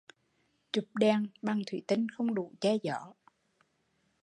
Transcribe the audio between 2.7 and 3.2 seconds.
gió